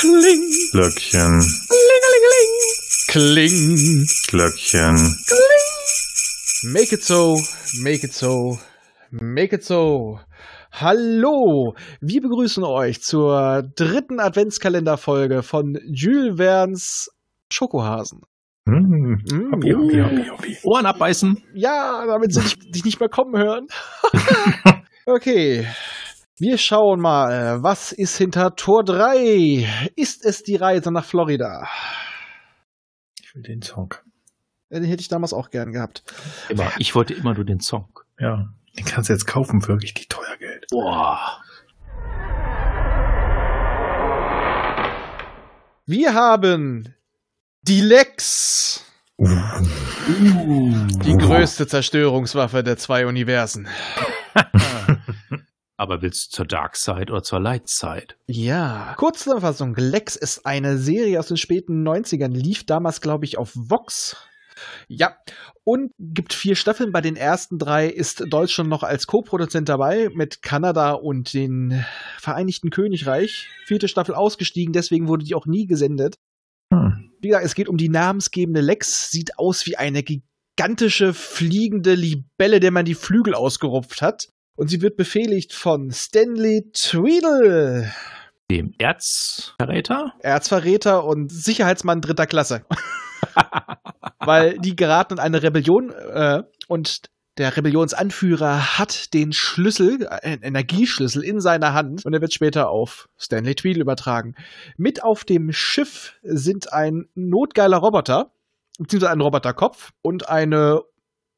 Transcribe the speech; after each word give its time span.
Kling. 0.00 0.50
Glöckchen. 0.72 1.44
Kling. 3.08 4.06
Glöckchen. 4.28 4.96
Make 6.62 6.94
it 6.94 7.04
so, 7.04 7.38
make 7.82 8.02
it 8.02 8.14
so, 8.14 8.58
make 9.10 9.54
it 9.54 9.62
so. 9.62 10.18
Hallo, 10.72 11.74
wir 12.00 12.22
begrüßen 12.22 12.64
euch 12.64 13.02
zur 13.02 13.62
dritten 13.76 14.20
Adventskalenderfolge 14.20 15.42
von 15.42 15.78
Jules 15.86 16.36
Verne's 16.38 17.10
Schokohasen. 17.52 18.22
Mm. 18.64 18.72
Mm, 18.72 19.52
Hoppi, 19.52 19.70
hoppi, 19.72 20.00
hoppi, 20.00 20.28
hoppi. 20.30 20.58
Ohren 20.62 20.86
abbeißen. 20.86 21.42
Ja, 21.52 22.06
damit 22.06 22.32
sie 22.32 22.40
dich, 22.40 22.58
dich 22.70 22.84
nicht 22.86 23.00
mehr 23.00 23.10
kommen 23.10 23.36
hören. 23.36 23.66
okay. 25.04 25.66
Wir 26.40 26.56
schauen 26.56 27.00
mal, 27.00 27.62
was 27.62 27.92
ist 27.92 28.16
hinter 28.16 28.56
Tor 28.56 28.82
3? 28.82 29.92
Ist 29.94 30.24
es 30.24 30.42
die 30.42 30.56
Reise 30.56 30.90
nach 30.90 31.04
Florida? 31.04 31.68
Ich 33.20 33.34
will 33.34 33.42
den 33.42 33.60
Song. 33.60 33.94
Den 34.70 34.84
hätte 34.84 35.02
ich 35.02 35.08
damals 35.08 35.34
auch 35.34 35.50
gern 35.50 35.70
gehabt. 35.70 36.02
Immer. 36.48 36.72
Ich 36.78 36.94
wollte 36.94 37.12
immer 37.12 37.34
nur 37.34 37.44
den 37.44 37.60
Song. 37.60 37.90
Ja, 38.18 38.48
den 38.74 38.86
kannst 38.86 39.10
du 39.10 39.12
jetzt 39.12 39.26
kaufen 39.26 39.60
für 39.60 39.74
richtig 39.82 40.08
teuer 40.08 40.34
Geld. 40.38 40.64
Boah. 40.70 41.42
Wir 45.84 46.14
haben 46.14 46.94
die 47.60 47.82
Lex. 47.82 48.82
Die 49.18 51.16
größte 51.18 51.66
Zerstörungswaffe 51.66 52.64
der 52.64 52.78
zwei 52.78 53.04
Universen. 53.04 53.68
Aber 55.80 56.02
willst 56.02 56.26
du 56.26 56.36
zur 56.36 56.44
Dark 56.44 56.76
Side 56.76 57.10
oder 57.10 57.22
zur 57.22 57.40
Light 57.40 57.66
Side? 57.66 58.08
Ja. 58.26 58.92
Kurzzusammenfassung. 58.98 59.74
Lex 59.76 60.14
ist 60.14 60.44
eine 60.44 60.76
Serie 60.76 61.18
aus 61.18 61.28
den 61.28 61.38
späten 61.38 61.88
90ern, 61.88 62.36
lief 62.36 62.66
damals, 62.66 63.00
glaube 63.00 63.24
ich, 63.24 63.38
auf 63.38 63.52
Vox. 63.54 64.14
Ja, 64.88 65.16
und 65.64 65.92
gibt 65.98 66.34
vier 66.34 66.54
Staffeln. 66.54 66.92
Bei 66.92 67.00
den 67.00 67.16
ersten 67.16 67.58
drei 67.58 67.86
ist 67.86 68.24
Deutschland 68.28 68.68
noch 68.68 68.82
als 68.82 69.06
Co-Produzent 69.06 69.70
dabei 69.70 70.10
mit 70.12 70.42
Kanada 70.42 70.92
und 70.92 71.32
den 71.32 71.82
Vereinigten 72.18 72.68
Königreich. 72.68 73.48
Vierte 73.64 73.88
Staffel 73.88 74.14
ausgestiegen, 74.14 74.74
deswegen 74.74 75.08
wurde 75.08 75.24
die 75.24 75.34
auch 75.34 75.46
nie 75.46 75.66
gesendet. 75.66 76.18
Hm. 76.74 77.10
Wie 77.22 77.28
gesagt, 77.28 77.46
es 77.46 77.54
geht 77.54 77.70
um 77.70 77.78
die 77.78 77.88
namensgebende 77.88 78.60
Lex. 78.60 79.10
Sieht 79.10 79.38
aus 79.38 79.64
wie 79.64 79.78
eine 79.78 80.02
gigantische 80.02 81.14
fliegende 81.14 81.94
Libelle, 81.94 82.60
der 82.60 82.70
man 82.70 82.84
die 82.84 82.94
Flügel 82.94 83.32
ausgerupft 83.32 84.02
hat. 84.02 84.28
Und 84.56 84.68
sie 84.68 84.82
wird 84.82 84.96
befehligt 84.96 85.52
von 85.52 85.90
Stanley 85.90 86.70
Tweedle, 86.72 87.92
Dem 88.50 88.74
Erzverräter? 88.78 90.12
Erzverräter 90.20 91.04
und 91.04 91.30
Sicherheitsmann 91.30 92.00
dritter 92.00 92.26
Klasse. 92.26 92.64
Weil 94.18 94.58
die 94.58 94.76
geraten 94.76 95.14
in 95.14 95.18
eine 95.20 95.42
Rebellion 95.42 95.90
äh, 95.90 96.42
und 96.68 97.10
der 97.38 97.56
Rebellionsanführer 97.56 98.78
hat 98.78 99.14
den 99.14 99.32
Schlüssel, 99.32 100.06
einen 100.08 100.42
Energieschlüssel 100.42 101.24
in 101.24 101.40
seiner 101.40 101.72
Hand 101.72 102.04
und 102.04 102.12
er 102.12 102.20
wird 102.20 102.34
später 102.34 102.68
auf 102.68 103.08
Stanley 103.16 103.54
Tweedle 103.54 103.80
übertragen. 103.80 104.34
Mit 104.76 105.02
auf 105.02 105.24
dem 105.24 105.50
Schiff 105.52 106.18
sind 106.22 106.72
ein 106.72 107.08
notgeiler 107.14 107.78
Roboter, 107.78 108.32
beziehungsweise 108.78 109.12
ein 109.12 109.22
Roboterkopf 109.22 109.92
und 110.02 110.28
eine 110.28 110.82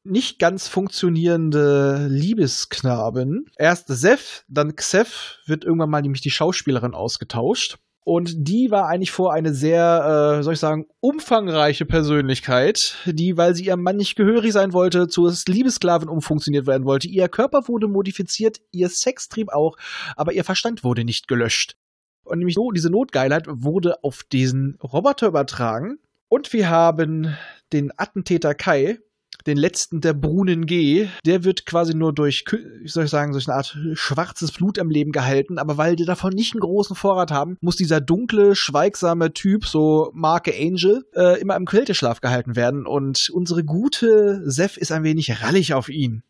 nicht 0.03 0.39
ganz 0.39 0.67
funktionierende 0.67 2.07
Liebesknabin. 2.09 3.45
Erst 3.57 3.87
Seth, 3.87 4.45
dann 4.47 4.75
Xef, 4.75 5.37
wird 5.45 5.63
irgendwann 5.63 5.89
mal 5.89 6.01
nämlich 6.01 6.21
die 6.21 6.31
Schauspielerin 6.31 6.93
ausgetauscht. 6.93 7.77
Und 8.05 8.33
die 8.35 8.69
war 8.69 8.87
eigentlich 8.89 9.11
vor 9.11 9.33
eine 9.33 9.53
sehr, 9.53 10.39
äh, 10.39 10.43
soll 10.43 10.55
ich 10.55 10.59
sagen, 10.59 10.87
umfangreiche 10.99 11.85
Persönlichkeit, 11.85 12.97
die, 13.05 13.37
weil 13.37 13.55
sie 13.55 13.65
ihrem 13.65 13.81
Mann 13.81 13.95
nicht 13.95 14.17
gehörig 14.17 14.51
sein 14.51 14.73
wollte, 14.73 15.07
zur 15.07 15.33
Liebesklavin 15.47 16.09
umfunktioniert 16.09 16.67
werden 16.67 16.83
wollte. 16.83 17.07
Ihr 17.07 17.29
Körper 17.29 17.67
wurde 17.69 17.87
modifiziert, 17.87 18.59
ihr 18.71 18.89
Sextrieb 18.89 19.49
auch, 19.53 19.77
aber 20.17 20.33
ihr 20.33 20.43
Verstand 20.43 20.83
wurde 20.83 21.05
nicht 21.05 21.29
gelöscht. 21.29 21.77
Und 22.25 22.39
nämlich 22.39 22.55
so, 22.55 22.71
diese 22.71 22.89
Notgeilheit 22.89 23.45
wurde 23.47 24.03
auf 24.03 24.23
diesen 24.23 24.77
Roboter 24.83 25.27
übertragen. 25.27 25.99
Und 26.27 26.51
wir 26.51 26.69
haben 26.69 27.35
den 27.71 27.91
Attentäter 27.97 28.53
Kai, 28.53 28.99
den 29.45 29.57
letzten 29.57 30.01
der 30.01 30.13
Brunnen 30.13 30.65
G, 30.65 31.07
der 31.25 31.43
wird 31.43 31.65
quasi 31.65 31.93
nur 31.93 32.13
durch, 32.13 32.45
wie 32.51 32.87
soll 32.87 33.05
ich 33.05 33.09
sagen, 33.09 33.31
durch 33.31 33.47
eine 33.47 33.57
Art 33.57 33.77
schwarzes 33.93 34.51
Blut 34.51 34.79
am 34.79 34.89
Leben 34.89 35.11
gehalten, 35.11 35.57
aber 35.57 35.77
weil 35.77 35.95
die 35.95 36.05
davon 36.05 36.33
nicht 36.33 36.53
einen 36.53 36.61
großen 36.61 36.95
Vorrat 36.95 37.31
haben, 37.31 37.57
muss 37.61 37.75
dieser 37.75 38.01
dunkle, 38.01 38.55
schweigsame 38.55 39.33
Typ, 39.33 39.65
so 39.65 40.11
Marke 40.13 40.53
Angel, 40.53 41.05
äh, 41.15 41.39
immer 41.39 41.55
im 41.55 41.65
Kälteschlaf 41.65 42.21
gehalten 42.21 42.55
werden 42.55 42.85
und 42.85 43.29
unsere 43.29 43.63
gute 43.63 44.41
Seth 44.49 44.77
ist 44.77 44.91
ein 44.91 45.03
wenig 45.03 45.41
rallig 45.41 45.73
auf 45.73 45.89
ihn. 45.89 46.23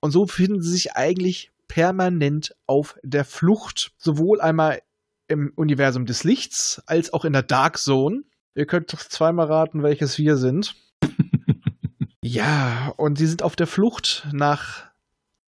Und 0.00 0.10
so 0.10 0.26
befinden 0.26 0.60
sie 0.60 0.70
sich 0.70 0.92
eigentlich 0.96 1.50
permanent 1.68 2.54
auf 2.66 2.96
der 3.02 3.24
Flucht, 3.24 3.92
sowohl 3.96 4.40
einmal 4.40 4.82
im 5.28 5.52
Universum 5.56 6.06
des 6.06 6.24
Lichts 6.24 6.82
als 6.86 7.12
auch 7.12 7.24
in 7.24 7.32
der 7.32 7.42
Dark 7.42 7.78
Zone. 7.78 8.22
Ihr 8.54 8.66
könnt 8.66 8.90
zweimal 8.90 9.46
raten, 9.46 9.82
welches 9.82 10.18
wir 10.18 10.36
sind. 10.36 10.76
Ja, 12.26 12.94
und 12.96 13.18
sie 13.18 13.26
sind 13.26 13.42
auf 13.42 13.54
der 13.54 13.66
Flucht 13.66 14.26
nach 14.32 14.84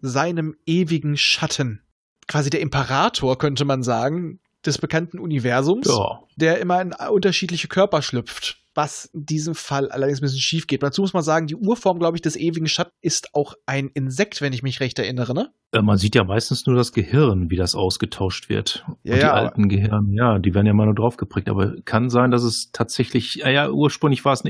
seinem 0.00 0.56
ewigen 0.66 1.16
Schatten. 1.16 1.80
Quasi 2.28 2.50
der 2.50 2.60
Imperator, 2.60 3.38
könnte 3.38 3.64
man 3.64 3.82
sagen, 3.82 4.40
des 4.64 4.76
bekannten 4.78 5.18
Universums, 5.18 5.88
Ja. 5.88 6.20
der 6.36 6.58
immer 6.60 6.82
in 6.82 6.92
unterschiedliche 6.92 7.68
Körper 7.68 8.02
schlüpft. 8.02 8.58
Was 8.74 9.06
in 9.06 9.24
diesem 9.24 9.54
Fall 9.54 9.88
allerdings 9.90 10.18
ein 10.18 10.22
bisschen 10.22 10.38
schief 10.40 10.66
geht. 10.66 10.82
Dazu 10.82 11.00
muss 11.00 11.14
man 11.14 11.22
sagen, 11.22 11.46
die 11.46 11.56
Urform, 11.56 11.98
glaube 11.98 12.18
ich, 12.18 12.20
des 12.20 12.36
ewigen 12.36 12.66
Schatten 12.66 12.92
ist 13.00 13.30
auch 13.32 13.54
ein 13.64 13.88
Insekt, 13.94 14.42
wenn 14.42 14.52
ich 14.52 14.62
mich 14.62 14.80
recht 14.80 14.98
erinnere, 14.98 15.32
ne? 15.32 15.50
Äh, 15.72 15.80
Man 15.80 15.96
sieht 15.96 16.14
ja 16.14 16.24
meistens 16.24 16.66
nur 16.66 16.76
das 16.76 16.92
Gehirn, 16.92 17.48
wie 17.48 17.56
das 17.56 17.74
ausgetauscht 17.74 18.50
wird. 18.50 18.84
Ja, 19.02 19.12
Und 19.14 19.18
die 19.18 19.22
ja, 19.22 19.32
alten 19.32 19.68
Gehirne, 19.70 20.14
ja, 20.14 20.38
die 20.38 20.52
werden 20.52 20.66
ja 20.66 20.74
mal 20.74 20.84
nur 20.84 20.94
drauf 20.94 21.16
geprägt. 21.16 21.48
Aber 21.48 21.74
kann 21.86 22.10
sein, 22.10 22.30
dass 22.30 22.42
es 22.42 22.68
tatsächlich, 22.70 23.36
ja, 23.36 23.48
ja 23.48 23.70
ursprünglich 23.70 24.26
war 24.26 24.34
es 24.34 24.44
ein 24.44 24.48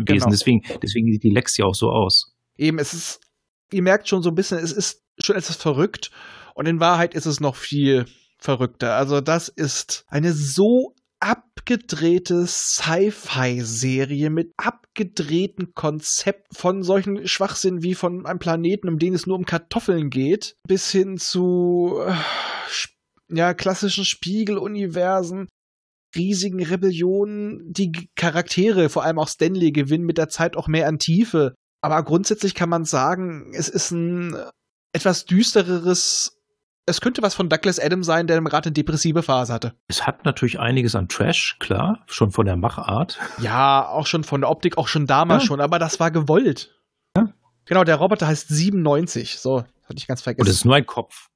Insektenwesen. 0.00 0.24
Genau. 0.24 0.30
Deswegen, 0.30 0.80
deswegen 0.82 1.12
sieht 1.12 1.22
die 1.22 1.30
Lex 1.30 1.56
ja 1.56 1.64
auch 1.64 1.74
so 1.74 1.90
aus. 1.90 2.34
Eben, 2.56 2.78
es 2.78 2.92
ist, 2.92 3.20
ihr 3.72 3.82
merkt 3.82 4.08
schon 4.08 4.22
so 4.22 4.30
ein 4.30 4.34
bisschen, 4.34 4.58
es 4.58 4.72
ist 4.72 5.02
schon 5.18 5.36
etwas 5.36 5.56
verrückt 5.56 6.10
und 6.54 6.66
in 6.66 6.80
Wahrheit 6.80 7.14
ist 7.14 7.26
es 7.26 7.40
noch 7.40 7.56
viel 7.56 8.06
verrückter. 8.38 8.96
Also 8.96 9.20
das 9.20 9.48
ist 9.48 10.04
eine 10.08 10.32
so 10.32 10.94
abgedrehte 11.20 12.46
Sci-Fi-Serie 12.46 14.30
mit 14.30 14.52
abgedrehten 14.56 15.74
Konzept 15.74 16.56
von 16.56 16.82
solchen 16.82 17.26
Schwachsinn 17.28 17.82
wie 17.82 17.94
von 17.94 18.26
einem 18.26 18.38
Planeten, 18.38 18.88
um 18.88 18.98
den 18.98 19.14
es 19.14 19.26
nur 19.26 19.36
um 19.36 19.44
Kartoffeln 19.44 20.08
geht, 20.08 20.56
bis 20.66 20.90
hin 20.90 21.18
zu 21.18 22.00
äh, 22.06 22.14
ja, 23.28 23.54
klassischen 23.54 24.04
Spiegeluniversen, 24.04 25.48
riesigen 26.16 26.62
Rebellionen, 26.64 27.72
die 27.72 28.10
Charaktere, 28.16 28.88
vor 28.88 29.04
allem 29.04 29.18
auch 29.18 29.28
Stanley, 29.28 29.72
gewinnen 29.72 30.04
mit 30.04 30.18
der 30.18 30.28
Zeit 30.28 30.56
auch 30.56 30.68
mehr 30.68 30.88
an 30.88 30.98
Tiefe. 30.98 31.54
Aber 31.82 32.02
grundsätzlich 32.02 32.54
kann 32.54 32.68
man 32.68 32.84
sagen, 32.84 33.52
es 33.54 33.68
ist 33.68 33.90
ein 33.90 34.36
etwas 34.92 35.24
düstereres. 35.24 36.36
Es 36.86 37.00
könnte 37.00 37.22
was 37.22 37.34
von 37.34 37.48
Douglas 37.48 37.78
Adams 37.78 38.06
sein, 38.06 38.26
der 38.26 38.40
gerade 38.42 38.66
eine 38.66 38.72
depressive 38.72 39.22
Phase 39.22 39.52
hatte. 39.52 39.74
Es 39.86 40.06
hat 40.06 40.24
natürlich 40.24 40.58
einiges 40.58 40.94
an 40.96 41.08
Trash, 41.08 41.56
klar, 41.60 42.02
schon 42.06 42.32
von 42.32 42.46
der 42.46 42.56
Machart. 42.56 43.18
Ja, 43.40 43.86
auch 43.88 44.06
schon 44.06 44.24
von 44.24 44.40
der 44.40 44.50
Optik, 44.50 44.76
auch 44.78 44.88
schon 44.88 45.06
damals 45.06 45.44
Ja. 45.44 45.46
schon, 45.48 45.60
aber 45.60 45.78
das 45.78 46.00
war 46.00 46.10
gewollt. 46.10 46.76
Ja. 47.16 47.32
Genau, 47.66 47.84
der 47.84 47.96
Roboter 47.96 48.26
heißt 48.26 48.48
97. 48.48 49.38
So, 49.38 49.58
hatte 49.60 49.96
ich 49.96 50.06
ganz 50.08 50.20
Und 50.20 50.24
vergessen. 50.24 50.48
es 50.50 50.56
ist 50.56 50.64
nur 50.64 50.74
ein 50.74 50.86
Kopf. 50.86 51.28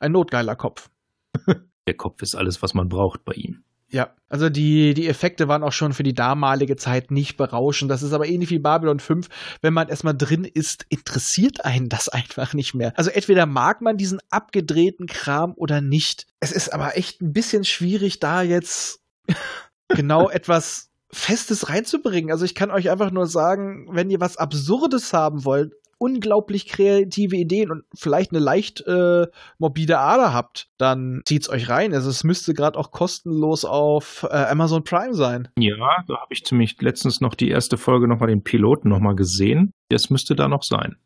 ein 0.00 0.12
notgeiler 0.12 0.54
Kopf. 0.54 0.90
Der 1.86 1.96
Kopf 1.96 2.20
ist 2.20 2.34
alles, 2.34 2.60
was 2.62 2.74
man 2.74 2.90
braucht 2.90 3.24
bei 3.24 3.32
ihm. 3.32 3.64
Ja, 3.90 4.14
also 4.28 4.50
die, 4.50 4.92
die 4.92 5.08
Effekte 5.08 5.48
waren 5.48 5.62
auch 5.62 5.72
schon 5.72 5.94
für 5.94 6.02
die 6.02 6.14
damalige 6.14 6.76
Zeit 6.76 7.10
nicht 7.10 7.38
berauschend. 7.38 7.90
Das 7.90 8.02
ist 8.02 8.12
aber 8.12 8.26
ähnlich 8.26 8.50
wie 8.50 8.58
Babylon 8.58 9.00
5. 9.00 9.28
Wenn 9.62 9.72
man 9.72 9.88
erstmal 9.88 10.16
drin 10.16 10.44
ist, 10.44 10.84
interessiert 10.90 11.64
einen 11.64 11.88
das 11.88 12.10
einfach 12.10 12.52
nicht 12.52 12.74
mehr. 12.74 12.92
Also 12.96 13.10
entweder 13.10 13.46
mag 13.46 13.80
man 13.80 13.96
diesen 13.96 14.20
abgedrehten 14.28 15.06
Kram 15.06 15.54
oder 15.54 15.80
nicht. 15.80 16.26
Es 16.40 16.52
ist 16.52 16.72
aber 16.72 16.98
echt 16.98 17.22
ein 17.22 17.32
bisschen 17.32 17.64
schwierig, 17.64 18.20
da 18.20 18.42
jetzt 18.42 19.00
genau 19.88 20.28
etwas 20.28 20.90
Festes 21.10 21.70
reinzubringen. 21.70 22.30
Also 22.30 22.44
ich 22.44 22.54
kann 22.54 22.70
euch 22.70 22.90
einfach 22.90 23.10
nur 23.10 23.26
sagen, 23.26 23.88
wenn 23.90 24.10
ihr 24.10 24.20
was 24.20 24.36
Absurdes 24.36 25.14
haben 25.14 25.46
wollt, 25.46 25.72
unglaublich 25.98 26.66
kreative 26.66 27.36
Ideen 27.36 27.70
und 27.70 27.84
vielleicht 27.94 28.32
eine 28.32 28.38
leicht 28.40 28.86
äh, 28.86 29.26
morbide 29.58 29.98
Ader 29.98 30.32
habt, 30.32 30.68
dann 30.78 31.22
zieht's 31.24 31.50
euch 31.50 31.68
rein. 31.68 31.92
Also 31.92 32.08
es 32.08 32.24
müsste 32.24 32.54
gerade 32.54 32.78
auch 32.78 32.90
kostenlos 32.90 33.64
auf 33.64 34.26
äh, 34.30 34.34
Amazon 34.34 34.84
Prime 34.84 35.14
sein. 35.14 35.48
Ja, 35.58 36.04
da 36.06 36.14
habe 36.20 36.32
ich 36.32 36.44
ziemlich 36.44 36.80
letztens 36.80 37.20
noch 37.20 37.34
die 37.34 37.48
erste 37.48 37.76
Folge 37.76 38.08
nochmal 38.08 38.28
den 38.28 38.42
Piloten 38.42 38.88
nochmal 38.88 39.16
gesehen. 39.16 39.72
Das 39.90 40.10
müsste 40.10 40.34
da 40.34 40.48
noch 40.48 40.62
sein. 40.62 40.96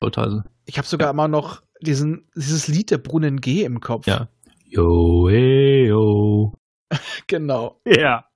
Sollte 0.00 0.20
also. 0.20 0.42
Ich 0.66 0.78
habe 0.78 0.86
sogar 0.86 1.10
immer 1.10 1.28
noch 1.28 1.62
diesen, 1.80 2.28
dieses 2.34 2.68
Lied 2.68 2.90
der 2.90 2.98
Brunnen 2.98 3.40
G 3.40 3.64
im 3.64 3.80
Kopf. 3.80 4.06
Ja. 4.06 4.28
Yo, 4.64 5.28
hey, 5.28 5.88
yo. 5.88 6.52
Genau. 7.26 7.80
Ja. 7.84 8.26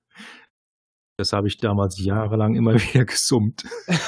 Das 1.17 1.33
habe 1.33 1.47
ich 1.47 1.57
damals 1.57 2.03
jahrelang 2.03 2.55
immer 2.55 2.73
wieder 2.93 3.05
gesummt. 3.05 3.63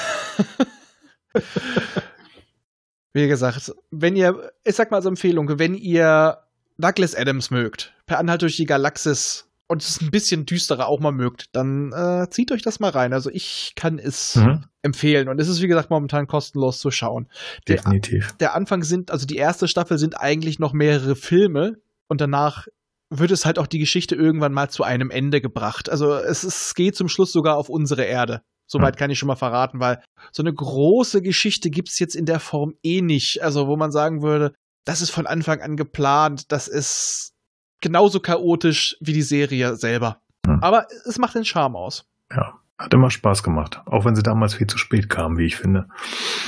Wie 3.14 3.26
gesagt, 3.28 3.72
wenn 3.90 4.16
ihr, 4.16 4.52
ich 4.64 4.74
sag 4.74 4.90
mal 4.90 4.98
als 4.98 5.06
Empfehlung, 5.06 5.58
wenn 5.58 5.74
ihr 5.74 6.38
Douglas 6.78 7.14
Adams 7.14 7.50
mögt, 7.50 7.94
per 8.06 8.18
Anhalt 8.18 8.42
durch 8.42 8.56
die 8.56 8.66
Galaxis 8.66 9.48
und 9.68 9.82
es 9.82 10.00
ein 10.00 10.10
bisschen 10.10 10.44
düsterer 10.44 10.88
auch 10.88 11.00
mal 11.00 11.12
mögt, 11.12 11.54
dann 11.56 11.92
äh, 11.92 12.28
zieht 12.28 12.52
euch 12.52 12.60
das 12.62 12.80
mal 12.80 12.90
rein. 12.90 13.12
Also 13.12 13.30
ich 13.30 13.72
kann 13.76 13.98
es 13.98 14.36
Mhm. 14.36 14.64
empfehlen 14.82 15.28
und 15.28 15.40
es 15.40 15.48
ist 15.48 15.62
wie 15.62 15.68
gesagt 15.68 15.88
momentan 15.90 16.26
kostenlos 16.26 16.80
zu 16.80 16.90
schauen. 16.90 17.28
Der, 17.68 17.76
Definitiv. 17.76 18.32
der 18.40 18.54
Anfang 18.54 18.82
sind, 18.82 19.10
also 19.10 19.26
die 19.26 19.36
erste 19.36 19.68
Staffel 19.68 19.96
sind 19.96 20.20
eigentlich 20.20 20.58
noch 20.58 20.72
mehrere 20.74 21.16
Filme 21.16 21.78
und 22.08 22.20
danach 22.20 22.66
wird 23.10 23.30
es 23.30 23.46
halt 23.46 23.58
auch 23.60 23.68
die 23.68 23.78
Geschichte 23.78 24.16
irgendwann 24.16 24.52
mal 24.52 24.68
zu 24.70 24.82
einem 24.82 25.10
Ende 25.10 25.40
gebracht. 25.40 25.88
Also 25.88 26.14
es, 26.14 26.42
es 26.42 26.74
geht 26.74 26.96
zum 26.96 27.08
Schluss 27.08 27.30
sogar 27.32 27.56
auf 27.56 27.68
unsere 27.68 28.02
Erde. 28.04 28.42
Soweit 28.66 28.96
kann 28.96 29.10
ich 29.10 29.18
schon 29.18 29.26
mal 29.26 29.36
verraten, 29.36 29.80
weil 29.80 30.02
so 30.32 30.42
eine 30.42 30.52
große 30.52 31.20
Geschichte 31.22 31.70
gibt's 31.70 31.98
jetzt 31.98 32.16
in 32.16 32.24
der 32.26 32.40
Form 32.40 32.74
eh 32.82 33.02
nicht. 33.02 33.42
Also 33.42 33.66
wo 33.68 33.76
man 33.76 33.92
sagen 33.92 34.22
würde, 34.22 34.54
das 34.86 35.00
ist 35.02 35.10
von 35.10 35.26
Anfang 35.26 35.60
an 35.60 35.76
geplant, 35.76 36.50
das 36.52 36.68
ist 36.68 37.32
genauso 37.80 38.20
chaotisch 38.20 38.96
wie 39.00 39.12
die 39.12 39.22
Serie 39.22 39.76
selber. 39.76 40.18
Hm. 40.46 40.60
Aber 40.62 40.86
es 41.06 41.18
macht 41.18 41.34
den 41.34 41.44
Charme 41.44 41.76
aus. 41.76 42.04
Ja. 42.34 42.54
Hat 42.76 42.92
immer 42.92 43.08
Spaß 43.08 43.44
gemacht. 43.44 43.80
Auch 43.86 44.04
wenn 44.04 44.16
sie 44.16 44.24
damals 44.24 44.54
viel 44.54 44.66
zu 44.66 44.78
spät 44.78 45.08
kam, 45.08 45.38
wie 45.38 45.44
ich 45.46 45.54
finde. 45.54 45.86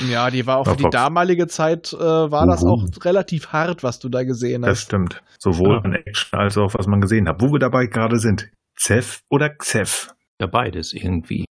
Ja, 0.09 0.29
die 0.29 0.45
war 0.45 0.57
auch 0.57 0.67
für 0.67 0.75
die 0.75 0.89
damalige 0.89 1.47
Zeit, 1.47 1.93
äh, 1.93 1.97
war 1.99 2.45
das 2.45 2.63
Uhu. 2.63 2.71
auch 2.73 3.05
relativ 3.05 3.53
hart, 3.53 3.81
was 3.81 3.99
du 3.99 4.09
da 4.09 4.23
gesehen 4.23 4.63
Das 4.63 4.71
hast. 4.71 4.81
stimmt. 4.81 5.23
Sowohl 5.39 5.75
Ja. 5.77 5.85
in 5.85 5.93
Action 5.93 6.37
als 6.37 6.57
auch 6.57 6.73
was 6.73 6.85
man 6.85 6.99
gesehen 6.99 7.29
hat. 7.29 7.41
Wo 7.41 7.53
wir 7.53 7.59
dabei 7.59 7.85
gerade 7.85 8.19
sind. 8.19 8.51
Zef 8.75 9.21
oder 9.29 9.49
Xef? 9.49 10.13
Ja, 10.41 10.47
beides 10.47 10.91
irgendwie. 10.91 11.45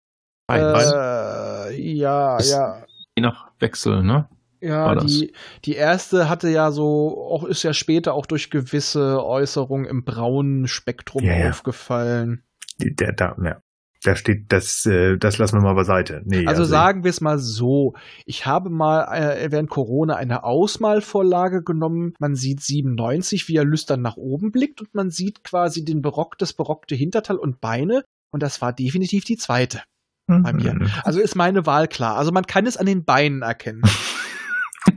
Beides. 0.47 0.93
Äh, 0.93 1.81
ja, 1.95 2.37
Das- 2.37 2.51
ja. 2.51 2.85
Je 3.17 3.23
nach 3.23 3.51
Wechsel, 3.61 4.03
ne? 4.03 4.29
Ja, 4.61 4.95
die, 4.95 5.33
die 5.67 5.75
erste 5.75 6.29
hatte 6.31 6.49
ja 6.49 6.71
so, 6.71 7.29
auch 7.31 7.45
ist 7.45 7.63
ja 7.65 7.75
später 7.75 8.15
auch 8.15 8.25
durch 8.25 8.49
gewisse 8.51 9.23
Äußerungen 9.23 9.85
im 9.87 10.05
braunen 10.05 10.67
Spektrum 10.69 11.23
Ja, 11.23 11.37
ja. 11.37 11.51
aufgefallen. 11.51 12.45
Die- 12.81 12.95
Der, 12.97 13.13
da, 13.13 13.37
ja. 13.43 13.61
Da 14.03 14.17
steht, 14.17 14.53
das, 14.53 14.85
äh, 14.87 15.17
das 15.17 15.39
lassen 15.39 15.57
wir 15.57 15.63
mal 15.63 15.75
beiseite. 15.75 16.21
Nee, 16.25 16.47
Also, 16.47 16.65
sagen 16.65 17.05
wir 17.05 17.11
es 17.11 17.23
mal 17.23 17.39
so, 17.39 17.95
ich 18.27 18.45
habe 18.45 18.69
mal 18.69 19.05
äh, 19.15 19.51
während 19.51 19.71
Corona 19.71 20.17
eine 20.17 20.45
Ausmalvorlage 20.45 21.63
genommen. 21.63 22.13
Man 22.19 22.35
sieht 22.35 22.61
97, 22.61 23.49
wie 23.49 23.57
er 23.57 23.65
lüstern 23.65 24.03
nach 24.03 24.17
oben 24.19 24.51
blickt 24.51 24.81
und 24.83 24.95
man 24.95 25.11
sieht 25.11 25.43
quasi 25.45 25.85
den 25.87 26.03
Barock, 26.03 26.37
das 26.39 26.53
barockte 26.53 26.95
Hinterteil 26.95 27.37
und 27.37 27.61
Beine. 27.63 28.05
Und 28.31 28.43
das 28.43 28.61
war 28.61 28.73
definitiv 28.75 29.25
die 29.25 29.37
zweite. 29.37 29.81
Bei 30.27 30.53
mir. 30.53 30.75
Mhm. 30.75 30.91
Also 31.03 31.21
ist 31.21 31.35
meine 31.35 31.67
Wahl 31.67 31.89
klar. 31.89 32.17
Also 32.17 32.33
man 32.33 32.47
kann 32.47 32.67
es 32.67 32.77
an 32.77 32.87
den 32.87 33.05
Beinen 33.05 33.43
erkennen. 33.43 33.83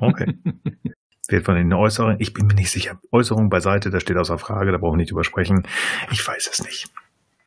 Okay. 0.02 0.38
Wird 1.30 1.46
von 1.46 1.56
den 1.56 1.72
Äußerungen, 1.72 2.18
ich 2.20 2.34
bin 2.34 2.46
mir 2.48 2.56
nicht 2.56 2.72
sicher. 2.72 3.00
Äußerungen 3.14 3.50
beiseite, 3.50 3.90
das 3.90 4.02
steht 4.02 4.18
außer 4.18 4.38
Frage, 4.38 4.74
da 4.74 4.78
brauchen 4.78 4.94
wir 4.94 4.98
nicht 4.98 5.12
drüber 5.12 5.24
sprechen. 5.24 5.66
Ich 6.12 6.28
weiß 6.28 6.50
es 6.52 6.62
nicht. 6.62 6.90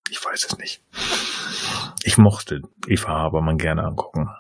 Ich 0.09 0.25
weiß 0.25 0.47
es 0.47 0.57
nicht. 0.57 0.83
Ich 2.03 2.17
mochte 2.17 2.63
Eva 2.87 3.09
Habermann 3.11 3.59
gerne 3.59 3.85
angucken. 3.85 4.31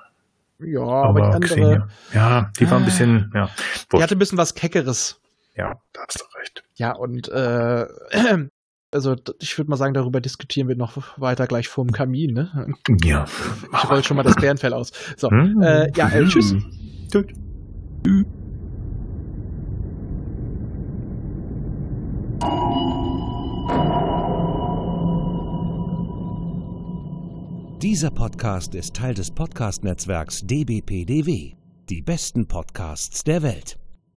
Ja, 0.60 0.80
aber, 0.80 1.20
die 1.20 1.34
andere, 1.34 1.54
Xenia- 1.54 1.88
ja, 2.14 2.50
die 2.58 2.70
war 2.70 2.78
ein 2.78 2.84
bisschen, 2.86 3.30
ja. 3.34 3.46
die 3.48 3.92
wurscht. 3.92 4.02
hatte 4.02 4.16
ein 4.16 4.18
bisschen 4.18 4.38
was 4.38 4.54
Keckeres. 4.54 5.20
Ja, 5.54 5.74
da 5.92 6.00
hast 6.06 6.20
du 6.20 6.38
recht. 6.38 6.64
Ja, 6.76 6.92
und 6.92 7.28
äh, 7.28 7.86
also 8.92 9.16
ich 9.40 9.56
würde 9.56 9.70
mal 9.70 9.76
sagen, 9.76 9.94
darüber 9.94 10.20
diskutieren 10.20 10.68
wir 10.68 10.76
noch 10.76 10.96
weiter 11.20 11.46
gleich 11.46 11.68
vorm 11.68 11.92
Kamin. 11.92 12.34
Ne? 12.34 12.74
Ja. 13.04 13.24
Ich 13.72 13.90
roll 13.90 14.02
schon 14.04 14.16
mal 14.16 14.22
das 14.22 14.36
Bärenfell 14.36 14.72
aus. 14.72 14.92
So, 15.16 15.30
Hm? 15.30 15.62
äh, 15.62 15.90
ja, 15.96 16.08
äh, 16.08 16.24
tschüss. 16.24 16.54
Tschüss. 17.10 17.26
Dieser 27.82 28.10
Podcast 28.10 28.74
ist 28.74 28.94
Teil 28.94 29.14
des 29.14 29.30
Podcast-Netzwerks 29.30 30.42
dbpdw. 30.46 31.54
Die 31.88 32.02
besten 32.02 32.46
Podcasts 32.46 33.24
der 33.24 33.42
Welt. 33.42 33.79